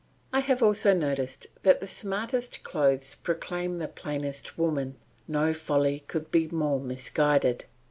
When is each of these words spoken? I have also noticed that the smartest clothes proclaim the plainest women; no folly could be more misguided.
I 0.33 0.39
have 0.39 0.63
also 0.63 0.95
noticed 0.95 1.45
that 1.61 1.79
the 1.79 1.85
smartest 1.85 2.63
clothes 2.63 3.13
proclaim 3.13 3.77
the 3.77 3.87
plainest 3.87 4.57
women; 4.57 4.95
no 5.27 5.53
folly 5.53 5.99
could 6.07 6.31
be 6.31 6.47
more 6.47 6.79
misguided. 6.79 7.65